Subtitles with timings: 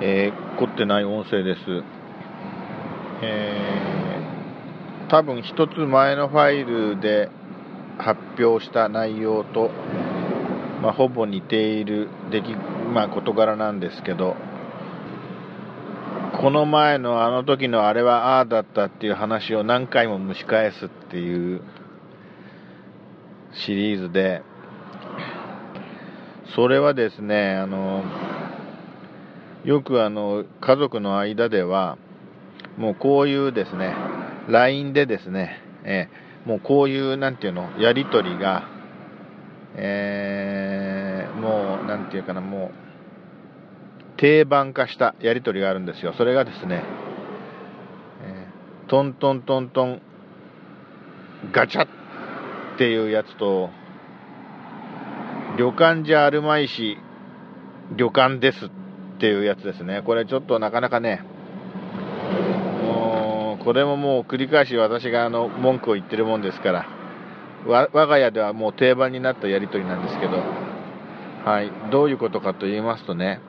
[0.00, 1.60] えー、凝ってない音声です。
[3.22, 7.30] えー、多分一つ前のファイルで
[7.98, 9.70] 発表した内容と、
[10.82, 12.56] まあ、ほぼ似ている出来、
[12.92, 14.36] まあ、事柄なんですけど、
[16.40, 21.62] この前のあの時のあれはああだったっていう話を何回も蒸し返すっていう
[23.52, 24.42] シリーズで、
[26.54, 28.02] それはですね、あの、
[29.64, 31.96] よくあの、家族の間では、
[32.76, 33.94] もうこういうですね、
[34.48, 38.68] LINE でですね、えー、もうこういう、なんていうの、やりとりが、
[39.76, 46.12] えー、もう、なんていうかな、もう、定番化したやりとりがあるんですよ。
[46.12, 46.84] それがですね、
[48.22, 50.02] えー、トントントントン、
[51.52, 51.88] ガチャっ
[52.76, 53.70] ていうやつと、
[55.56, 56.98] 旅館じゃあるまいし、
[57.96, 58.70] 旅館です
[59.16, 60.02] っていうやつですね。
[60.04, 61.22] これちょっとなかなかね、
[63.64, 66.86] これももう繰り返し私があの、文句を言ってるもんですから、
[67.66, 70.42] 我が家ではもう定番になったやりとりなんですけど、
[71.44, 73.40] はい、どういうことかと言いますとね、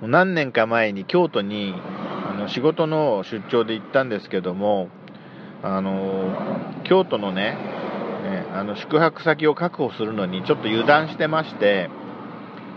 [0.00, 1.74] 何年か前に京都に
[2.30, 4.88] あの仕事の出張で行ったんですけども、
[5.64, 6.34] あの
[6.84, 7.56] 京都のね、
[8.22, 11.88] ね、あの宿泊先を確保するのにちょっと油断してまして、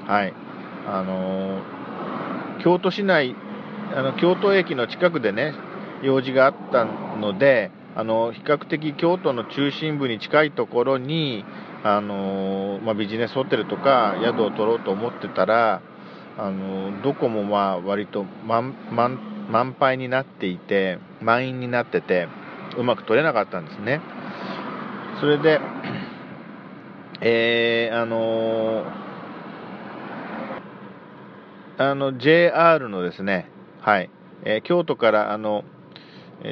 [0.07, 0.33] はい、
[0.87, 1.61] あの
[2.63, 3.35] 京都市内、
[3.95, 5.53] あの京都駅の近くでね、
[6.01, 11.45] 用事があったので、あの比較的京都の中心部に近いところに、
[11.83, 15.81] あのまあ、ビジネスホテルとか宿を取ろうと思ってたら、
[16.37, 22.27] あのどこもまあ割と満満杯になっていて、満員になってて、
[22.77, 24.01] うまく取れなかったんですね。
[25.19, 25.61] それで、
[27.21, 28.83] えー、あの、
[31.77, 33.49] あの、JR のですね、
[33.81, 34.09] はい、
[34.45, 35.63] えー、京都からあの、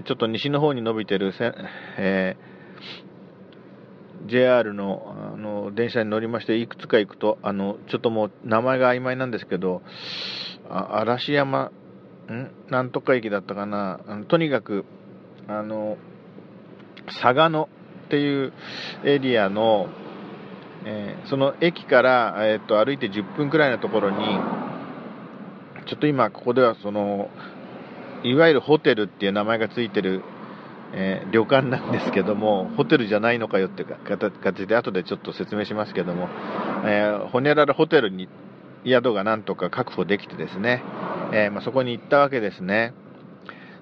[0.06, 1.54] ちょっと西の方に伸びてるせ、
[1.98, 9.82] えー、JR のあの電車に乗りまして、いくつか行くと、あの、ちょっともう名前が曖昧なんですけど、
[10.70, 11.72] あ嵐山、
[12.30, 12.52] ん？
[12.70, 14.86] なんとか駅だったかな、あのとにかく、
[15.48, 15.98] あの、
[17.06, 17.70] 佐賀の
[18.08, 18.54] っていう
[19.06, 19.88] エリアの、
[20.86, 24.63] えー、その駅から、えー、っと歩いて10分くらいのところに、
[25.94, 27.30] ちょっと今ここではその、
[28.24, 30.24] いわゆるホテルっていう名前がついてる、
[30.92, 36.30] えー、旅館なんですけども、ホテルじゃないのかよって形で後でちょっと説明しますけども、
[36.84, 38.28] えー、ホニャララホテルに
[38.88, 40.82] 宿がなんとか確保できてですね、
[41.32, 42.96] えー、まあ、そこに行ったわけですね。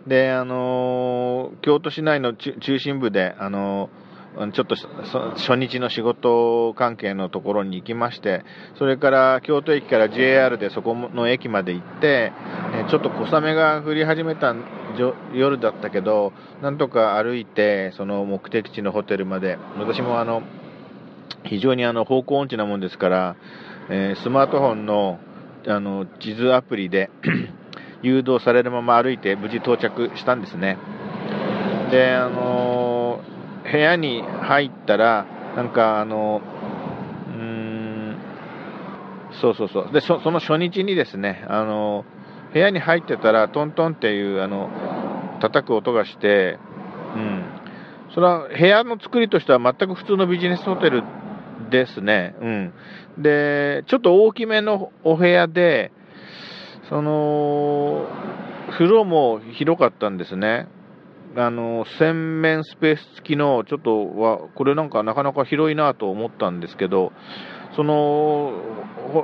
[0.06, 3.90] で、あの京都市内の中心部で、あの
[4.54, 8.46] ちょっと初日の仕事関係のところに行きまして、
[8.78, 12.32] それから京都駅から JR でそこの駅まで行って、
[12.90, 14.56] ちょっと小雨が降り始めた
[15.34, 16.32] 夜だったけど、
[16.62, 20.44] なんとか歩いて、その目的地のホテルまで、私もあの、
[21.44, 23.36] 非常にあの方向音痴なもんですから、
[23.90, 25.20] えー、スマートフォンの
[25.68, 27.12] あの地図アプリで
[28.02, 30.78] 誘導されるまま歩いて無事到着したんですね。
[31.92, 32.71] で、あのー
[33.72, 36.42] 部屋に入ったら、なんかあの、
[37.28, 38.18] うーん、
[39.42, 39.92] そうそうそう。
[39.94, 42.06] で、その初日にですね、あの、
[42.54, 44.70] 部屋に入ってたら、トントンっていう、あの、
[45.40, 46.60] 叩く音がして、
[47.16, 47.46] うん。
[48.14, 51.04] それは部屋の作りとしては全く普通のビジネスホテル
[51.70, 52.36] ですね。
[52.42, 52.74] うん。
[53.18, 55.92] で、ちょっと大きめのお部屋で、
[56.90, 58.08] その、
[58.72, 60.68] 風呂も広かったんですね。
[61.36, 67.14] あの、洗面スペース付きの、ちょっとは、これなんかなかなか広いなと思ったんですけど、
[67.76, 68.54] その、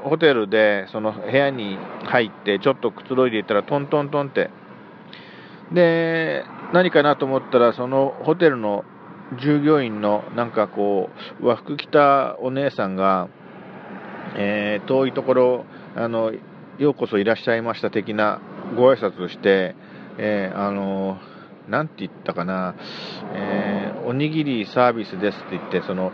[0.03, 4.49] ホテルで、その部屋に入って、ちょっとくつろいでいたら、トントントンって。
[5.73, 8.85] で、何かなと思ったら、そのホテルの
[9.41, 11.09] 従業員の、なんかこ
[11.41, 13.27] う、和服着たお姉さんが、
[14.37, 16.31] えー、遠いところ、あの、
[16.77, 18.39] ようこそいらっしゃいました的な
[18.75, 19.75] ご挨拶をして、
[20.17, 21.17] えー、あの、
[21.69, 22.75] なんて言ったかな、
[23.33, 26.11] えー、おにぎりサービスですって言って、その、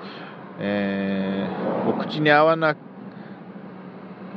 [0.59, 2.75] えー、お口に合わな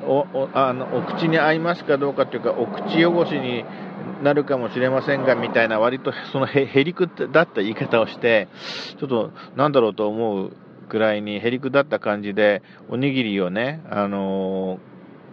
[0.06, 3.64] おおあのお口に合いますかどうかというか、お口汚しに
[4.22, 8.48] なるかもしれませんがみたいな、割とそのへりくだった言い方をして、
[8.98, 10.52] ちょっとなんだろうと思う
[10.88, 14.78] くらいにへりくだった感じで、おにぎりをね、あの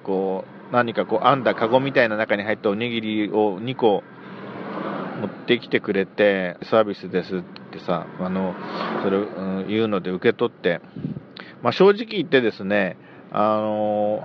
[0.02, 4.04] ー、こう、何かこう編んだカゴみたいな中に入ったおにぎりを2個
[5.44, 7.42] ってきてくれて、サービスですっ
[7.72, 8.56] てさ、あの、
[9.04, 10.82] それ、うん、言うので受け取って、
[11.62, 12.98] まあ、正直言ってですね、
[13.32, 14.24] あの、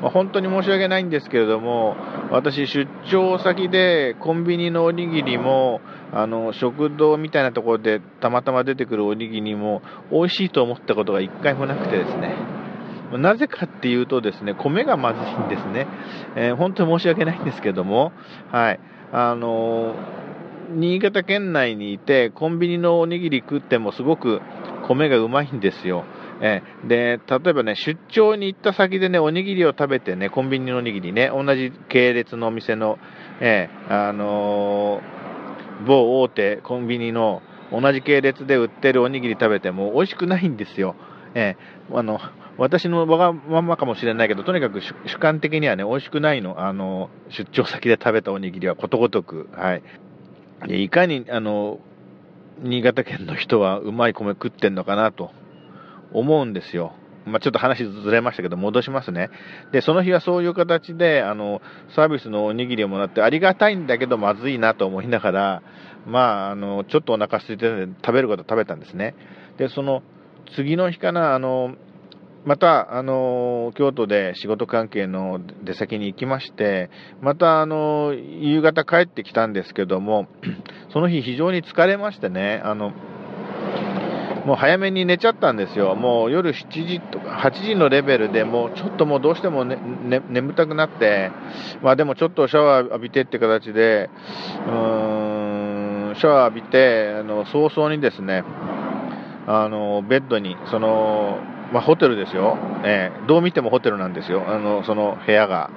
[0.00, 1.96] まあ、本当に申し訳ないんですけれども、
[2.30, 12.34] 私、出張先でコンビニのおにぎりも、あの食堂みたいなところでたまたま出てくるおにぎりも美味しいと思ったことが一回もなくてですね、
[13.12, 15.86] なぜかっていうとですね、米がまずいんですね。
[16.36, 18.12] えー、本当に申し訳ないんですけども、
[18.52, 18.80] はい。
[19.12, 19.94] あの
[20.70, 24.40] 新潟県内にいて、コンビニのおにぎり食ってもすごく
[24.86, 26.04] 米がうまいんですよ。
[26.40, 32.98] え、で、例えばね、出張に行った先でね、おにぎりを食べてね、コンビニのおにぎりね、同じ系列のお店の、
[33.40, 40.94] え、あのー、某大手コンビニの同じ系列で売ってるおにぎり食べても美味しくないんですよ。
[41.34, 42.20] えー、あの、
[42.58, 46.60] 私のわがままかもしれないけど、とにかく主観的にはね、美味しくないの。
[46.60, 49.48] あの、出張先で食べたおにぎりはことごとく。
[49.52, 49.82] はい。
[50.84, 51.78] いかに、あの、
[52.60, 55.30] 新潟県の人はうまい米食ってんのかなと
[56.12, 56.94] 思うんですよ。
[57.26, 59.30] まあ、ちょっと話ずれましたけど、戻しますね。
[59.70, 61.62] で、その日はそういう形で、あの、
[61.94, 65.62] サービスのおにぎりをもらって、ありがたいんだけど、まずいなと思いながら、
[66.06, 69.14] まあ、あの、ちょっとお腹空いてるんで、食べること食べたんですね。
[69.58, 70.02] で、その、
[70.56, 71.74] 次の日かな、あの、
[72.48, 76.88] また、あの、京都で仕事関係の出先に行きまして、
[77.20, 80.28] また、あの、夕方帰ってきたんですけども、
[80.90, 82.94] その日非常に疲れましてね、あの、
[84.46, 85.94] もう早めに寝ちゃったんですよ。
[85.94, 91.30] もう夜7時とか8時のレベルでもうちょっともうどうしても、ねね、眠たくなって、
[91.82, 94.08] まあでもちょっとシャワー浴びてって形で、
[94.66, 98.42] うーん、シャワー浴びて、あの、早々にですね、
[99.46, 101.40] あの、ベッドに、その、
[101.72, 102.56] まあ、ホテルですよ。
[102.84, 104.44] えー、どう見てもホテルなんですよ。
[104.48, 105.70] あの、その部屋が。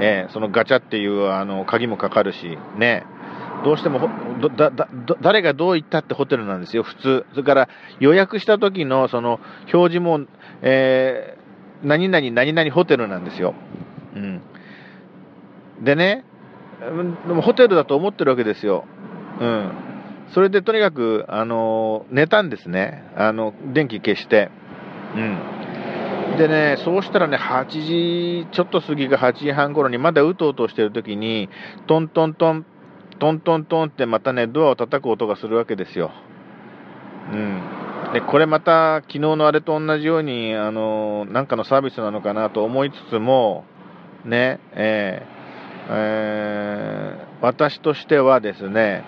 [0.00, 3.04] えー、そのガチャっていう、あの、鍵もかかるし、ね。
[3.64, 4.10] どうしても
[5.20, 7.26] 誰がどう言ったってホテルなんですよ、普通。
[7.30, 7.68] それから
[8.00, 9.38] 予約した時のその
[9.72, 10.20] 表示も、
[10.62, 13.54] えー、何々何々ホテルなんですよ。
[14.16, 14.42] うん。
[15.84, 16.24] でね、
[17.26, 18.84] でもホテルだと思ってるわけですよ。
[19.40, 19.70] うん。
[20.34, 23.04] それでとにかく、あの、寝たんですね。
[23.16, 24.50] あの、電気消して。
[25.16, 26.36] うん。
[26.38, 31.48] でね、そうしたらね、8時ちょっと過ぎか8時半頃に、まだうとうとしてる時に、
[31.86, 32.66] トントントン、
[33.18, 36.10] トントントンってまたね、ドアを叩く音がするわけですよ。
[37.32, 37.62] うん。
[38.12, 43.64] で、これまた、昨日のあれと同じように、あの、なんかのサービスなのかなと思いつつも、
[44.24, 45.42] ね、えー、
[45.90, 49.04] えー、私としてはですね、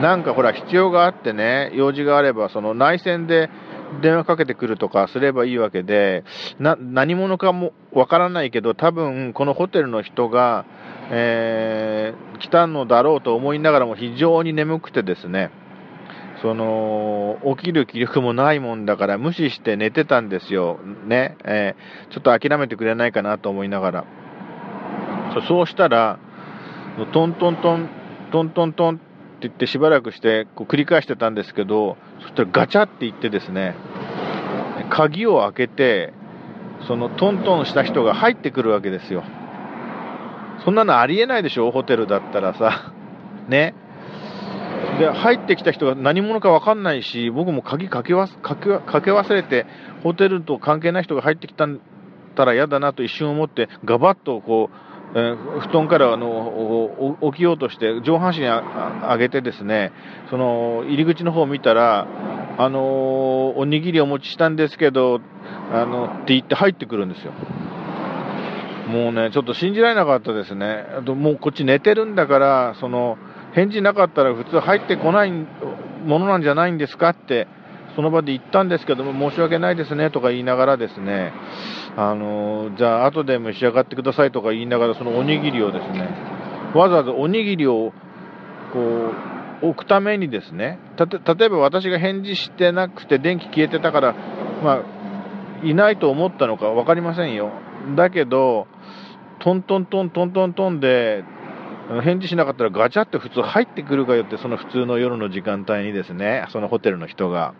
[0.00, 3.48] なんかほら、必要があってね、用事があれば、その内線で、
[4.02, 6.24] 電話かけてくるとかすればいいわけで、
[6.58, 10.64] な、何者かもわからないけど、多分このホテルの人が、
[11.10, 15.50] えー、来たのだろうと思いながらも非常に眠くてですね、
[16.42, 20.78] その、起きる気力もないもんだから無視して寝てたんですよ。
[21.06, 21.36] ね。
[21.44, 24.04] えー、ちょっと諦めてくれないかなと思いながら。
[25.48, 26.18] そうしたら、
[27.12, 27.88] トントントン、
[28.32, 29.00] トントントン
[29.42, 33.74] 言ってしばらくしてこう繰り返してたんですけど、そしたらガチャって言ってですね、
[34.90, 36.12] 鍵を開けて、
[36.86, 39.24] そのトントンした人が入ってくるわけですよ。
[40.64, 42.92] そんなのありえないでしょ、ホテルだったらさ。
[43.48, 43.74] ね。
[44.98, 49.66] で、入ってきた人が何者か分かんないし、僕も鍵かけわかけかけ忘れて、
[50.02, 51.66] ホテルと関係ない人が入ってきた
[52.34, 59.92] たら嫌だなと一瞬思って、ガバッとこう、布団からあの起きようとして上半身上げてですね
[60.30, 62.06] その入り口の方を見たら
[62.58, 65.20] あのおにぎりお持ちしたんですけど
[65.72, 67.32] あのって言って入ってくるんですよ。
[68.88, 70.84] もうねちょっと信じられなかったですね。
[71.06, 73.18] もうこっち寝てるんだからその
[73.52, 77.48] 返事なかったら普通入ってこないものなんじゃないんですかって
[77.96, 81.32] その場で言ったんですけども、申し訳ないですねとか言いながらですね、
[81.96, 86.08] あのじゃあ後で召し上がってくださいとか言いながら、そのおにぎりをですね、
[86.74, 87.92] わざわざおにぎりを
[88.72, 88.80] こ
[89.62, 94.14] う置くためにですね、例えば私が返事してなくて電気消えてたから、
[94.62, 97.50] まあ、いないと思ったのか分かりませんよ。
[97.96, 98.66] だけど、
[99.38, 101.24] トントントントントントンで、
[102.02, 107.54] 返事しなかったらガチャって普通入ってくるかよって、その普通の夜の時間帯にですね、そのホテルの人が。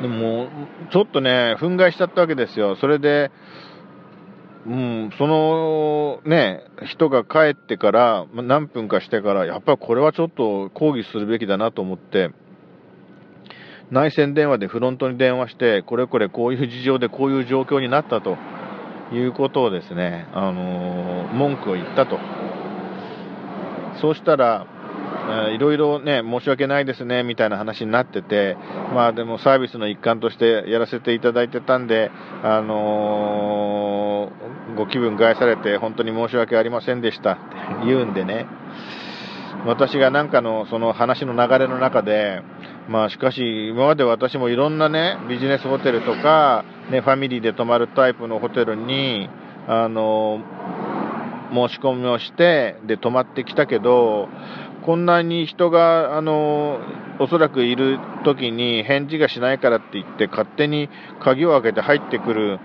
[0.00, 0.48] でも、
[0.92, 2.76] ちょっとね、憤慨しちゃったわけですよ。
[2.76, 3.30] それで、
[4.66, 12.30] うん、そのね、人が帰ってから、何分かしてから、やっぱりこれはちょっと抗議するべきだなと思って、
[13.90, 18.36] 内線電話でフロントに電話して、これこれこういう事情でこういう状況になったと
[19.12, 22.18] いうことをですね、あのー、文句を言ったと。
[24.00, 24.66] そうしたら、
[25.50, 28.56] いろいろね、申し訳ないですね、みたいな話になってて、
[28.94, 32.10] まあでもサービスの一環としてやらせていただいてたんで、
[32.42, 34.32] あの
[34.76, 37.40] ご気分害されて本当に申し訳ありませんでしたって
[37.86, 38.46] 言うんでね、
[39.66, 42.42] 私がなんかのその話の流れの中で、
[42.88, 49.28] まあしかし今まで私もいろんなね、ビジネスホテルとか、ね、ファミリーで泊まるタイプのホテルに、
[49.66, 50.40] あの、
[51.52, 54.28] 申し込みをして、で、泊まってきたけど、
[54.82, 56.78] こんなに人が、あの、
[57.18, 60.88] おそらくいる時に返事がしないからって言って、勝手に
[61.20, 62.58] 鍵を開けて入ってくる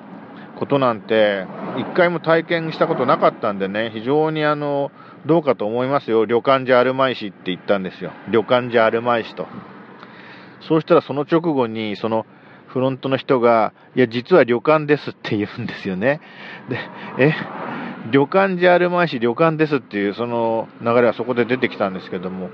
[0.58, 1.46] ことなんて、
[1.78, 4.92] 一回も体験したことなかったんでね、非常にあの、
[5.25, 6.25] どうかと思いますよ。
[6.25, 8.12] 旅館じゃあるまいしって言ったんですよ。
[8.30, 9.48] 旅館じゃあるまいしと。
[10.62, 12.25] そうしたらその直後に、その
[12.68, 16.22] フロントの人が、いや、実は旅館ですって言うんですよね。
[16.70, 16.80] で、
[17.20, 17.34] え、
[18.12, 22.50] 旅館じゃあるまいし旅館ですっていうその流れはそこで出てきたんですけども、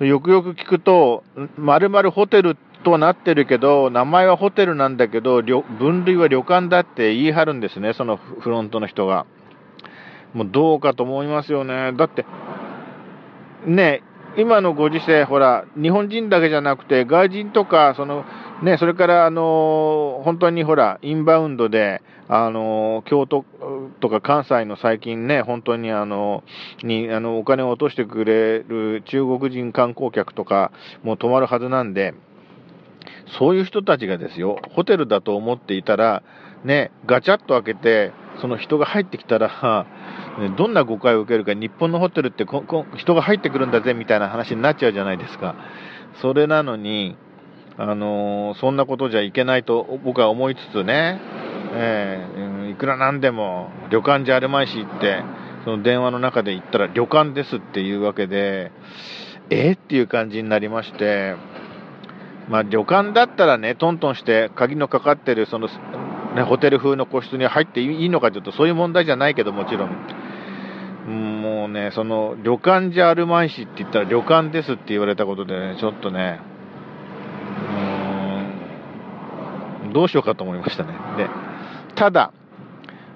[0.00, 1.24] よくよく聞くと、
[1.56, 9.26] まるまるホテルとはなってるけど、名前はホテルなんだけど、分類は旅館だって言い張るんですね、そのフロントの人が。
[10.34, 11.92] もうどうかと思いますよね。
[11.92, 12.24] だって、
[13.66, 14.02] ね、
[14.36, 18.24] 今のご時世、ほら、日本人だけじゃなくて、外人とか、その、
[18.62, 23.44] ね、それから、あの、本当にほら、インバウンドで、あの、京都
[24.00, 26.44] とか関西の最近ね、本当にあの、
[26.84, 30.70] に、あの、お金を落としてくれる中国人観光客とか
[31.02, 32.14] も泊まるはずなんで、
[33.38, 36.22] そういう人たちがですよ、ホテルだと思っていたら、
[36.64, 39.86] ね、ガチャッと開けて、その人が入ってきたら、
[40.56, 45.56] どんな誤解を受けるか、日本のホテルってここ人が入ってくるんだぜみたいな話になっちゃうじゃないですか。
[46.20, 47.16] それなのに、
[47.78, 51.20] あの、そんなことじゃいけないと僕は思いつつね、
[51.74, 55.22] えー、いくらなんでも旅館じゃあるまいしって、
[55.64, 58.72] その電話の中で言ったら旅館ですっていうわけで、
[59.50, 61.36] えー、っていう感じになりまして、
[62.48, 65.68] まあ旅館だったらね、トントンして鍵のかかってるその
[66.34, 69.90] ね、ホテル風の個室に入っていいのかというと、そういう問題じゃないけど、もちろん。
[71.42, 76.40] もうね、その、旅館じゃあるまいしって言ったら、旅館ですって言われたことでね、ちょっとね、
[79.81, 80.92] うん、どうしようかと思いましたね。
[81.16, 81.28] で、
[81.94, 82.32] ただ、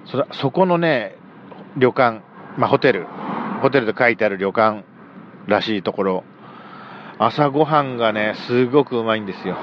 [0.06, 1.16] そそこのね、
[1.76, 2.22] 旅館、
[2.58, 3.06] まあ、ホテル、
[3.62, 4.84] ホテルで書いてある旅館
[5.46, 6.24] らしいところ、
[7.18, 9.56] 朝ごはんがね、すごくうまいんですよ。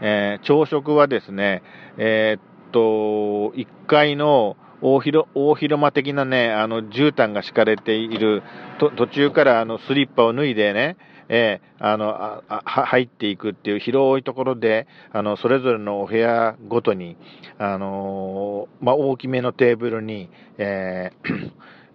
[0.00, 1.62] えー、朝食はですね、
[1.96, 8.42] えー、と、1階の大広大広間的なね、あの、絨毯が敷かれている、
[8.78, 10.96] と途中からあの、スリッパを脱いでね、
[11.28, 17.16] えー、あのあ、入っていくっていう広いところで、あの、それぞれのお部屋ごとに、
[17.58, 21.12] あの、まあ、大きめのテーブルに、え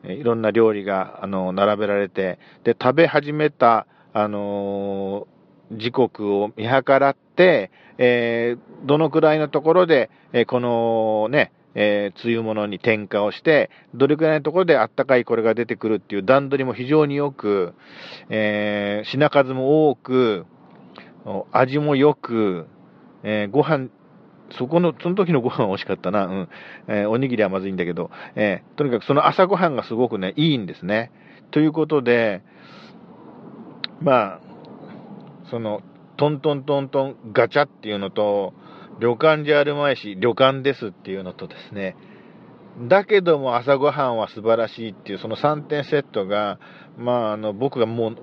[0.03, 5.27] ー、 いろんな料理が、あの、並べられて、で、食べ始めた、あの
[5.71, 7.69] 時刻を見計らって、
[8.00, 17.73] えー、どのくらいのところで、えー、このね、えー、梅雨物に添加をして、どれくらいのところであったかいこれが出てくるっていう段取りも非常によく、
[18.29, 20.45] えー、品数も多く、
[21.51, 22.67] 味もよく、
[23.23, 23.89] えー、ご飯、
[24.57, 26.25] そこの、その時のご飯は美味しかったな。
[26.25, 26.49] うん。
[26.88, 31.11] えー、おにぎりはまずいんだけど、えー、とにかくその朝ご飯がすごくね、いいんですね。
[31.51, 32.41] ということで、
[34.01, 34.39] まあ、
[35.49, 35.81] その、
[36.17, 38.53] トントントントンガチャっていうのと、
[39.00, 41.96] 旅館じゃあるまいし、旅館ですっていうのとですね、
[42.88, 46.60] だけども朝ごはんは素晴らしいっていう、その3点セットが、
[46.98, 48.15] まあ、あの、僕がもう、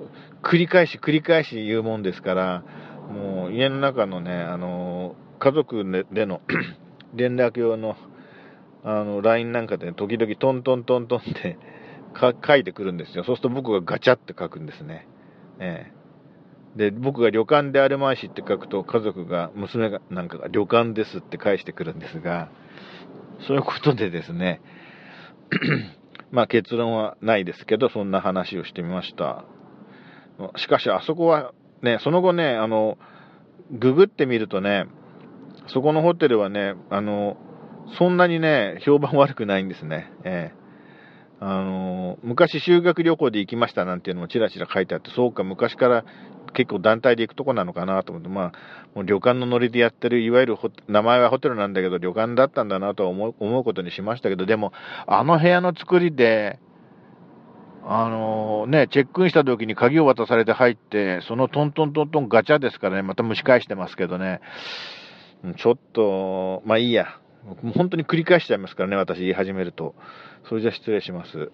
[0.43, 2.65] 繰り返し繰り返し言うもんですから、
[3.11, 6.41] もう家の中のね、あの、家族での
[7.15, 7.97] 連絡用の、
[8.85, 11.59] あの、LINE なんかで、時々トントントントンって
[12.47, 13.25] 書いてくるんですよ。
[13.25, 15.07] そうすると僕がガチャって書くんですね。
[15.59, 15.96] ええ
[16.77, 22.51] で、僕が旅館であるまいしって書くと、家族が、娘が、なんかが旅館ですって返してくるんですが、
[23.47, 24.61] そういうことでですね、
[26.31, 29.45] まあ結論はないですけど、そんな話をしてみました。
[30.57, 31.53] しかし、あそこは
[31.83, 32.99] ね、その後ね、あの、
[33.71, 34.87] ググってみるとね、
[35.69, 37.37] そこのホテルはね、あの、
[37.99, 40.11] そんなにね、評判悪くないんですね。
[40.25, 40.67] ええ
[41.39, 46.05] あの、昔修学旅行で行きましたなんていうのもちらちら書いてあって、そうか、昔から
[46.57, 48.53] 結構団体で行くとこなのかなと思って、まあ、
[48.95, 50.57] もう旅館のノリでやってる、いわゆる
[50.89, 54.73] 名前はホテルなんだけど、旅館だったんだなとは思う思うことにしましたけど、でも、
[55.07, 56.59] あの部屋の作りで、
[57.85, 64.41] あの、ね、チェックインした時に鍵を渡されて入って、そのトントントントンガチャですからね、また蒸し返してますけどね、
[65.59, 67.21] ちょっと、まあいいや。
[67.45, 69.95] もう本当に繰り返しちゃいますからね、私言い始めると。
[70.49, 71.53] それじゃ失礼します。